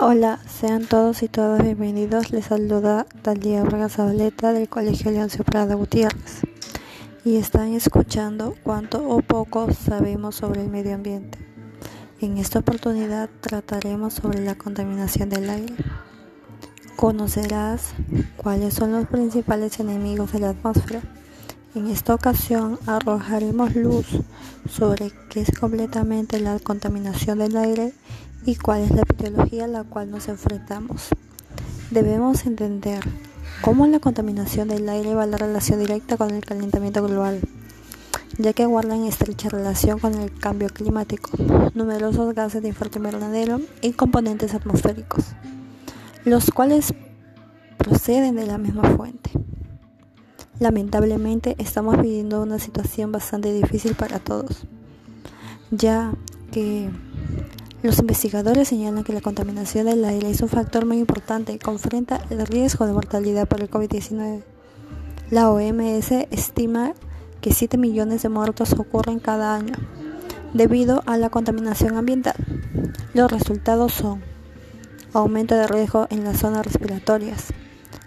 [0.00, 2.32] Hola, sean todos y todas bienvenidos.
[2.32, 6.40] Les saluda Dalia Braga Zabaleta del Colegio Leoncio Prada Gutiérrez
[7.24, 11.38] y están escuchando cuánto o poco sabemos sobre el medio ambiente.
[12.20, 15.74] En esta oportunidad trataremos sobre la contaminación del aire.
[16.96, 17.94] Conocerás
[18.36, 21.02] cuáles son los principales enemigos de la atmósfera.
[21.76, 24.06] En esta ocasión arrojaremos luz
[24.68, 27.92] sobre qué es completamente la contaminación del aire
[28.46, 31.08] y cuál es la epidemiología a la cual nos enfrentamos.
[31.90, 33.00] Debemos entender
[33.62, 37.40] cómo la contaminación del aire va a la relación directa con el calentamiento global,
[38.38, 41.30] ya que guardan estrecha relación con el cambio climático,
[41.74, 45.24] numerosos gases de efecto invernadero y componentes atmosféricos,
[46.24, 46.94] los cuales
[47.78, 49.30] proceden de la misma fuente.
[50.58, 54.66] Lamentablemente estamos viviendo una situación bastante difícil para todos,
[55.70, 56.12] ya
[56.52, 56.90] que
[57.84, 62.18] los investigadores señalan que la contaminación del aire es un factor muy importante que enfrenta
[62.30, 64.42] el riesgo de mortalidad por el COVID-19.
[65.30, 66.94] La OMS estima
[67.42, 69.74] que 7 millones de muertos ocurren cada año
[70.54, 72.36] debido a la contaminación ambiental.
[73.12, 74.22] Los resultados son
[75.12, 77.52] aumento de riesgo en las zonas respiratorias,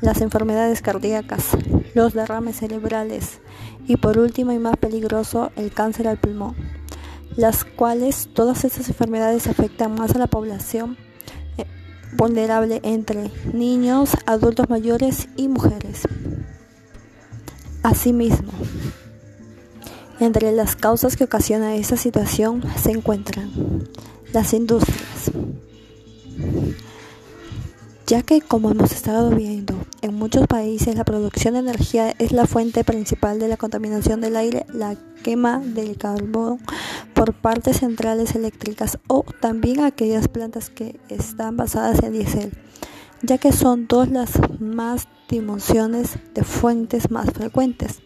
[0.00, 1.44] las enfermedades cardíacas,
[1.94, 3.38] los derrames cerebrales
[3.86, 6.56] y por último y más peligroso, el cáncer al pulmón
[7.40, 10.98] las cuales todas estas enfermedades afectan más a la población
[11.56, 11.64] eh,
[12.12, 16.02] vulnerable entre niños, adultos mayores y mujeres.
[17.82, 18.52] Asimismo,
[20.20, 23.50] entre las causas que ocasionan esta situación se encuentran
[24.34, 25.32] las industrias,
[28.10, 32.44] ya que como hemos estado viendo, en muchos países la producción de energía es la
[32.44, 36.58] fuente principal de la contaminación del aire, la quema del carbón
[37.14, 42.50] por partes centrales eléctricas o también aquellas plantas que están basadas en diésel,
[43.22, 48.02] ya que son dos las más dimensiones de fuentes más frecuentes.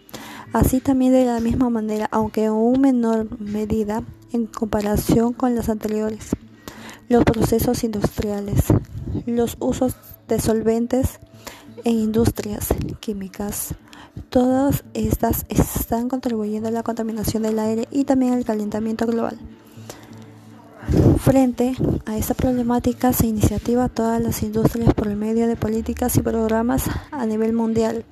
[0.53, 4.03] Así también de la misma manera, aunque en una menor medida
[4.35, 6.33] en comparación con las anteriores,
[7.09, 8.65] los procesos industriales,
[9.27, 9.97] los usos
[10.29, 11.21] de solventes
[11.85, 12.69] en industrias
[13.01, 13.75] químicas,
[14.31, 19.39] Todas estas están contribuyendo a la contaminación del aire y también al calentamiento global.
[21.19, 21.75] Frente
[22.05, 26.85] a esta problemática se iniciativa todas las industrias por el medio de políticas y programas
[27.11, 28.05] a nivel mundial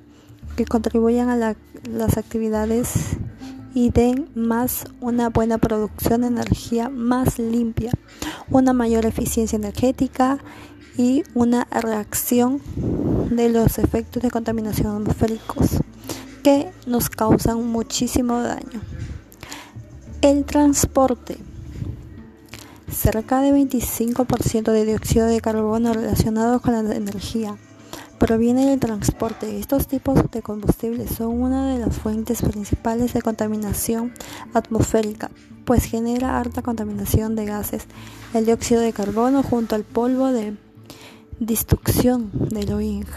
[0.55, 1.55] que contribuyan a
[1.89, 3.17] las actividades
[3.73, 7.91] y den más una buena producción de energía más limpia,
[8.49, 10.39] una mayor eficiencia energética
[10.97, 12.61] y una reacción
[13.29, 15.79] de los efectos de contaminación atmosféricos
[16.43, 18.81] que nos causan muchísimo daño.
[20.21, 21.37] El transporte.
[22.91, 27.57] Cerca de 25% de dióxido de carbono relacionado con la energía
[28.19, 29.59] proviene del transporte.
[29.59, 34.13] Estos tipos de combustibles son una de las fuentes principales de contaminación
[34.53, 35.31] atmosférica,
[35.65, 37.85] pues genera alta contaminación de gases.
[38.33, 40.55] El dióxido de carbono junto al polvo de
[41.45, 43.07] destrucción del OING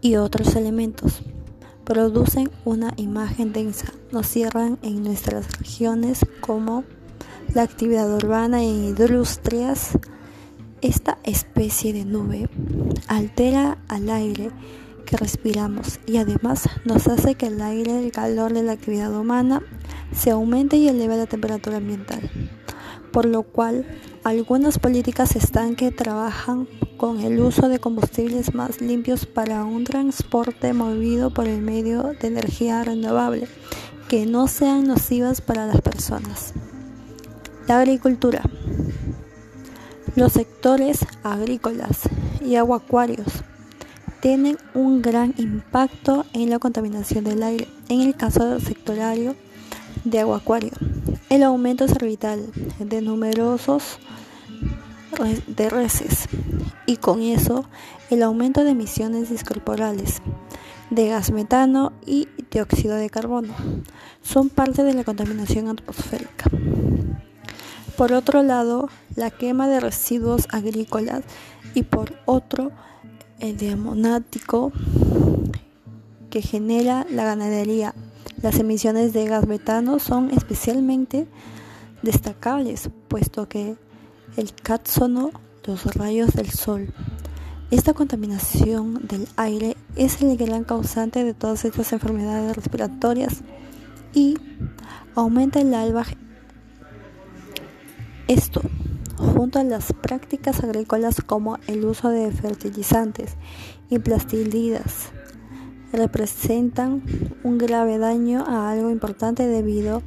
[0.00, 1.22] y otros elementos
[1.84, 6.84] producen una imagen densa, nos cierran en nuestras regiones como
[7.54, 9.98] la actividad urbana e industrias.
[10.82, 12.48] Esta especie de nube
[13.08, 14.50] altera al aire
[15.06, 19.62] que respiramos y además nos hace que el aire, el calor de la actividad humana
[20.12, 22.30] se aumente y eleve la temperatura ambiental,
[23.12, 23.86] por lo cual
[24.26, 26.66] algunas políticas están que trabajan
[26.96, 32.26] con el uso de combustibles más limpios para un transporte movido por el medio de
[32.26, 33.46] energía renovable
[34.08, 36.54] que no sean nocivas para las personas.
[37.68, 38.42] La agricultura.
[40.16, 42.08] Los sectores agrícolas
[42.44, 43.28] y aguacuarios
[44.20, 47.68] tienen un gran impacto en la contaminación del aire.
[47.88, 49.36] En el caso del sectorario
[50.02, 50.72] de aguacuario,
[51.30, 53.98] el aumento cervital de numerosos
[55.46, 56.28] de reses
[56.86, 57.64] y con eso
[58.10, 60.20] el aumento de emisiones discorporales
[60.90, 63.54] de gas metano y dióxido de carbono
[64.22, 66.50] son parte de la contaminación atmosférica.
[67.96, 71.22] Por otro lado, la quema de residuos agrícolas
[71.74, 72.72] y por otro,
[73.40, 74.72] el diamonático
[76.30, 77.94] que genera la ganadería.
[78.42, 81.26] Las emisiones de gas metano son especialmente
[82.02, 83.76] destacables, puesto que
[84.36, 85.30] el cápsono,
[85.64, 86.92] los rayos del sol.
[87.70, 93.40] Esta contaminación del aire es el gran causante de todas estas enfermedades respiratorias
[94.12, 94.38] y
[95.14, 96.04] aumenta el alba.
[98.28, 98.60] Esto,
[99.16, 103.36] junto a las prácticas agrícolas como el uso de fertilizantes
[103.88, 105.10] y plasticidas,
[105.96, 107.02] representan
[107.42, 110.02] un grave daño a algo importante debido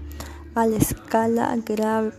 [0.56, 2.12] a la escala grave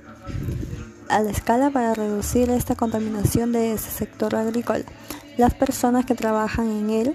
[1.09, 4.85] a la escala para reducir esta contaminación de ese sector agrícola.
[5.37, 7.15] Las personas que trabajan en él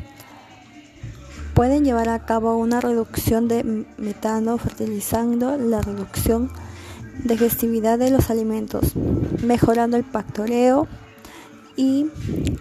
[1.53, 6.51] pueden llevar a cabo una reducción de metano fertilizando la reducción
[7.23, 8.95] de gestividad de los alimentos,
[9.41, 10.87] mejorando el pastoreo
[11.75, 12.07] y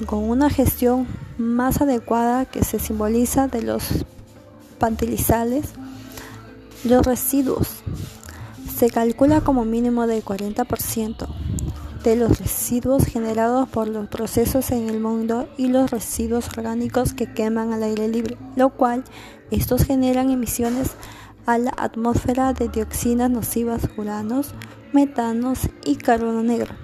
[0.07, 1.07] con una gestión
[1.39, 4.05] más adecuada que se simboliza de los
[4.79, 5.67] pantilizales,
[6.85, 7.83] los residuos.
[8.77, 11.29] Se calcula como mínimo del 40%
[12.05, 17.33] de los residuos generados por los procesos en el mundo y los residuos orgánicos que
[17.33, 19.05] queman al aire libre, lo cual
[19.51, 20.91] estos generan emisiones
[21.47, 24.55] a la atmósfera de dioxinas nocivas, uranos,
[24.93, 26.75] metanos y carbono negro.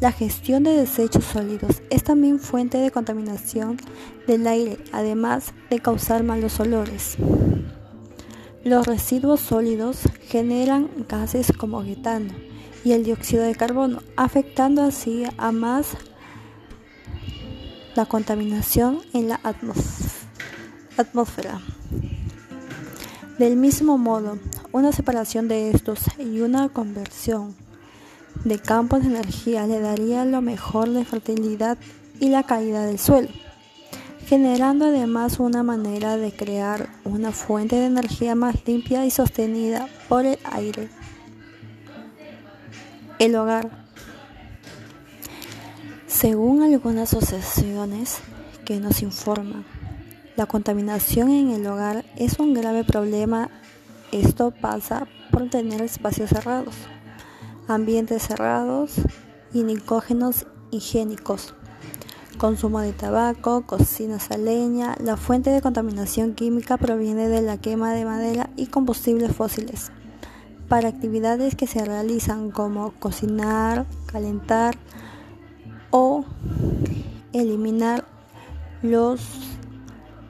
[0.00, 3.78] La gestión de desechos sólidos es también fuente de contaminación
[4.26, 7.16] del aire, además de causar malos olores.
[8.62, 12.34] Los residuos sólidos generan gases como metano,
[12.84, 15.96] y el dióxido de carbono, afectando así a más
[17.94, 19.40] la contaminación en la
[20.96, 21.60] atmósfera.
[23.38, 24.38] Del mismo modo,
[24.72, 27.54] una separación de estos y una conversión
[28.46, 31.76] de campos de energía le daría lo mejor de fertilidad
[32.20, 33.28] y la calidad del suelo,
[34.26, 40.26] generando además una manera de crear una fuente de energía más limpia y sostenida por
[40.26, 40.88] el aire.
[43.18, 43.84] El hogar.
[46.06, 48.18] Según algunas asociaciones
[48.64, 49.64] que nos informan,
[50.36, 53.50] la contaminación en el hogar es un grave problema.
[54.12, 56.74] Esto pasa por tener espacios cerrados,
[57.68, 58.94] ambientes cerrados
[59.52, 61.54] y nicógenos higiénicos,
[62.38, 64.96] consumo de tabaco, cocinas a leña.
[65.02, 69.90] La fuente de contaminación química proviene de la quema de madera y combustibles fósiles
[70.68, 74.76] para actividades que se realizan como cocinar, calentar
[75.90, 76.24] o
[77.32, 78.04] eliminar
[78.82, 79.20] los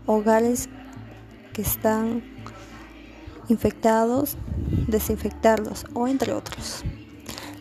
[0.07, 0.69] hogares
[1.53, 2.23] que están
[3.49, 4.37] infectados,
[4.89, 6.85] desinfectarlos o entre otros.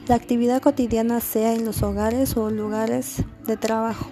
[0.08, 4.12] La actividad cotidiana sea en los hogares o lugares de trabajo.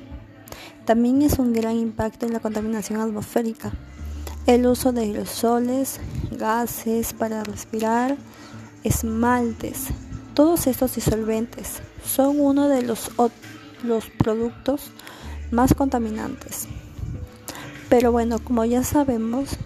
[0.86, 3.72] También es un gran impacto en la contaminación atmosférica.
[4.48, 6.00] El uso de aerosoles,
[6.31, 8.18] gases para respirar,
[8.84, 9.90] esmaltes.
[10.34, 13.12] Todos estos disolventes son uno de los,
[13.84, 14.89] los productos
[15.51, 16.68] más contaminantes.
[17.88, 19.57] Pero bueno, como ya sabemos,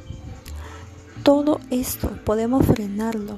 [1.24, 3.38] todo esto podemos frenarlo,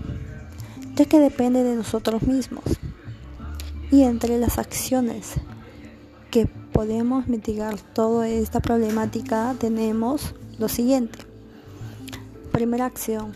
[0.99, 2.65] ya que depende de nosotros mismos.
[3.89, 5.35] Y entre las acciones
[6.29, 11.19] que podemos mitigar toda esta problemática tenemos lo siguiente.
[12.51, 13.33] Primera acción,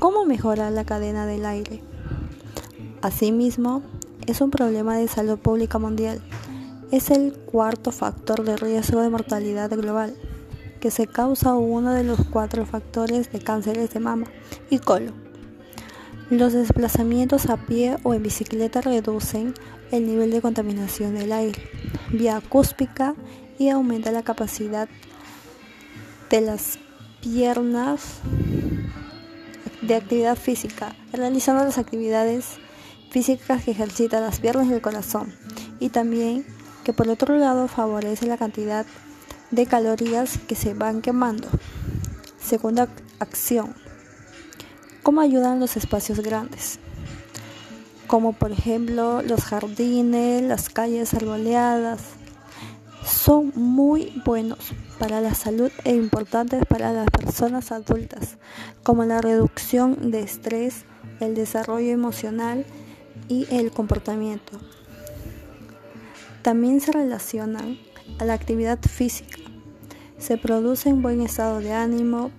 [0.00, 1.80] ¿Cómo mejorar la cadena del aire?
[3.00, 3.82] Asimismo,
[4.26, 6.20] es un problema de salud pública mundial.
[6.90, 10.14] Es el cuarto factor de riesgo de mortalidad global,
[10.80, 14.26] que se causa uno de los cuatro factores de cánceres de mama
[14.68, 15.25] y colon.
[16.30, 19.54] Los desplazamientos a pie o en bicicleta reducen
[19.92, 21.62] el nivel de contaminación del aire
[22.10, 23.14] vía acústica
[23.60, 24.88] y aumenta la capacidad
[26.28, 26.80] de las
[27.20, 28.18] piernas
[29.82, 32.58] de actividad física, realizando las actividades
[33.10, 35.32] físicas que ejercitan las piernas y el corazón,
[35.78, 36.44] y también
[36.82, 38.84] que por otro lado favorece la cantidad
[39.52, 41.48] de calorías que se van quemando.
[42.40, 42.88] Segunda
[43.20, 43.85] acción.
[45.06, 46.80] ¿Cómo ayudan los espacios grandes?
[48.08, 52.00] Como por ejemplo los jardines, las calles arboleadas.
[53.04, 54.58] Son muy buenos
[54.98, 58.36] para la salud e importantes para las personas adultas,
[58.82, 60.84] como la reducción de estrés,
[61.20, 62.66] el desarrollo emocional
[63.28, 64.58] y el comportamiento.
[66.42, 67.78] También se relacionan
[68.18, 69.38] a la actividad física.
[70.18, 72.32] Se produce un buen estado de ánimo,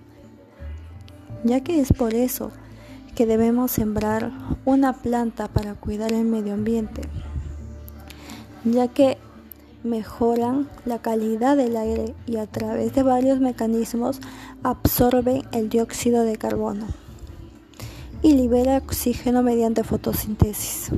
[1.44, 2.50] ya que es por eso
[3.14, 4.30] que debemos sembrar
[4.64, 7.02] una planta para cuidar el medio ambiente,
[8.64, 9.18] ya que
[9.84, 14.20] mejoran la calidad del aire y a través de varios mecanismos
[14.62, 16.86] absorben el dióxido de carbono
[18.22, 20.90] y libera oxígeno mediante fotosíntesis.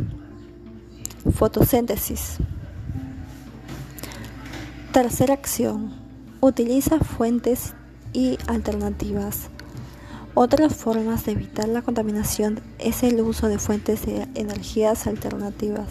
[1.35, 2.39] Fotosíntesis.
[4.93, 5.93] Tercera acción.
[6.41, 7.75] Utiliza fuentes
[8.13, 9.51] y alternativas.
[10.35, 15.89] Otras formas de evitar la contaminación es el uso de fuentes de energías alternativas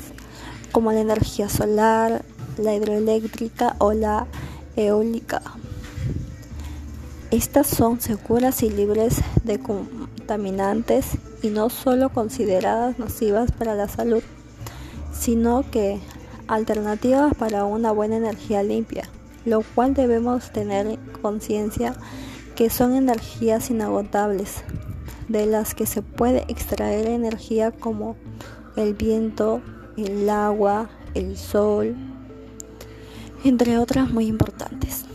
[0.72, 2.24] como la energía solar,
[2.58, 4.27] la hidroeléctrica o la
[4.75, 5.41] eólica.
[7.31, 14.24] Estas son seguras y libres de contaminantes y no solo consideradas nocivas para la salud,
[15.13, 16.00] sino que
[16.48, 19.03] alternativas para una buena energía limpia,
[19.46, 21.93] lo cual debemos tener conciencia
[22.60, 24.66] que son energías inagotables,
[25.30, 28.18] de las que se puede extraer energía como
[28.75, 29.62] el viento,
[29.96, 31.96] el agua, el sol,
[33.46, 35.06] entre otras muy importantes.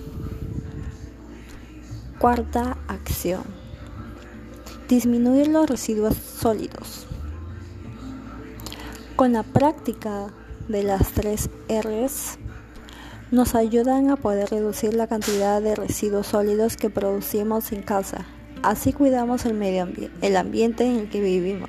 [2.19, 3.43] Cuarta acción.
[4.89, 7.07] Disminuir los residuos sólidos.
[9.17, 10.29] Con la práctica
[10.69, 12.39] de las tres R's,
[13.31, 18.27] nos ayudan a poder reducir la cantidad de residuos sólidos que producimos en casa.
[18.63, 21.69] Así cuidamos el medio ambiente, el ambiente en el que vivimos,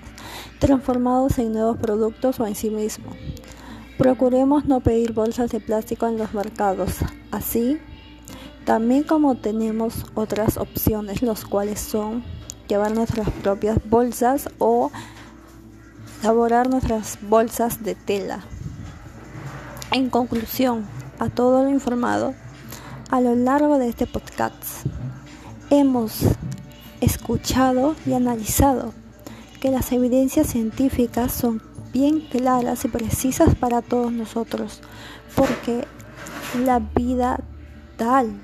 [0.59, 3.11] transformados en nuevos productos o en sí mismo.
[3.97, 6.97] Procuremos no pedir bolsas de plástico en los mercados.
[7.31, 7.79] Así
[8.65, 12.23] también como tenemos otras opciones, los cuales son
[12.67, 14.91] llevar nuestras propias bolsas o
[16.21, 18.43] elaborar nuestras bolsas de tela.
[19.91, 20.85] En conclusión,
[21.19, 22.33] a todo lo informado,
[23.09, 24.85] a lo largo de este podcast,
[25.69, 26.21] hemos
[27.01, 28.93] escuchado y analizado
[29.61, 31.61] que las evidencias científicas son
[31.93, 34.81] bien claras y precisas para todos nosotros,
[35.35, 35.85] porque
[36.63, 37.39] la vida
[37.97, 38.41] tal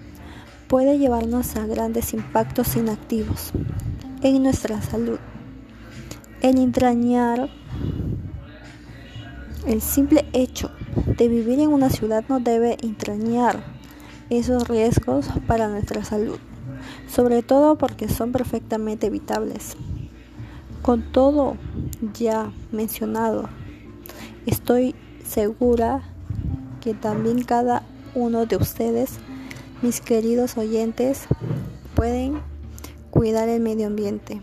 [0.68, 3.52] puede llevarnos a grandes impactos inactivos
[4.22, 5.20] en nuestra salud.
[6.42, 7.50] El entrañar
[9.68, 10.72] el simple hecho
[11.18, 13.64] de vivir en una ciudad no debe entrañar
[14.30, 16.40] esos riesgos para nuestra salud,
[17.08, 19.76] sobre todo porque son perfectamente evitables.
[20.82, 21.58] Con todo
[22.14, 23.50] ya mencionado,
[24.46, 24.96] estoy
[25.26, 26.02] segura
[26.82, 27.84] que también cada
[28.16, 29.20] uno de ustedes
[29.82, 31.26] mis queridos oyentes
[31.96, 32.42] pueden
[33.10, 34.42] cuidar el medio ambiente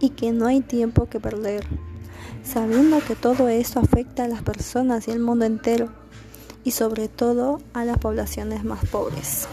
[0.00, 1.64] y que no hay tiempo que perder,
[2.46, 5.88] sabiendo que todo esto afecta a las personas y al mundo entero
[6.64, 9.48] y sobre todo a las poblaciones más pobres.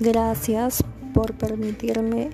[0.00, 2.30] Gracias por permitirme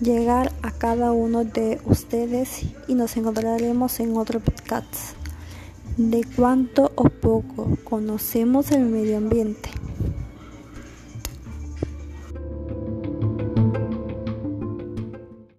[0.00, 5.14] llegar a cada uno de ustedes y nos encontraremos en otro podcast
[5.96, 9.75] de cuánto o poco conocemos el medio ambiente.